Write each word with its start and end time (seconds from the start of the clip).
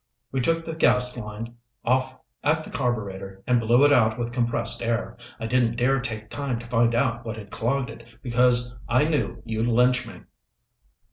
We 0.31 0.41
took 0.41 0.65
the 0.65 0.73
gas 0.75 1.15
line 1.15 1.57
off 1.85 2.15
at 2.43 2.63
the 2.63 2.71
carburetor 2.71 3.43
and 3.45 3.59
blew 3.59 3.85
it 3.85 3.93
out 3.93 4.17
with 4.17 4.31
compressed 4.31 4.81
air. 4.81 5.15
I 5.39 5.45
didn't 5.45 5.75
dare 5.75 5.99
take 5.99 6.27
time 6.31 6.57
to 6.57 6.65
find 6.65 6.95
out 6.95 7.23
what 7.23 7.37
had 7.37 7.51
clogged 7.51 7.91
it, 7.91 8.03
because 8.23 8.73
I 8.89 9.07
knew 9.07 9.43
you'd 9.45 9.67
lynch 9.67 10.07
me." 10.07 10.23